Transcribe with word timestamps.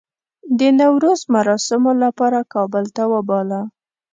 د 0.59 0.61
نوروز 0.79 1.19
مراسمو 1.35 1.91
لپاره 2.03 2.39
کابل 2.53 2.85
ته 2.95 3.03
وباله. 3.13 3.61